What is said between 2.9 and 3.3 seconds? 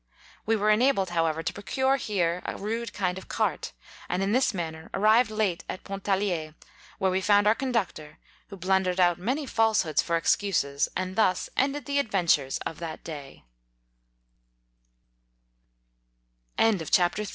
kind of